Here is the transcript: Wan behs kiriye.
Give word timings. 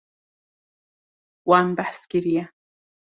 Wan 1.49 1.69
behs 1.77 2.01
kiriye. 2.11 2.43